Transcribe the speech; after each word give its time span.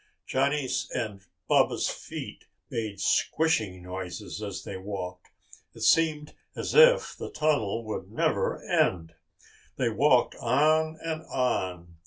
Johnny's 0.25 0.89
and 0.95 1.21
Baba's 1.47 1.87
feet 1.87 2.45
made 2.71 2.99
squishing 2.99 3.83
noises 3.83 4.41
as 4.41 4.63
they 4.63 4.75
walked. 4.75 5.29
It 5.75 5.83
seemed 5.83 6.33
as 6.55 6.73
if 6.73 7.15
the 7.15 7.29
tunnel 7.29 7.83
would 7.83 8.11
never 8.11 8.59
end. 8.63 9.13
They 9.75 9.89
walked 9.91 10.33
on 10.37 10.97
and 11.03 11.21
on. 11.25 11.97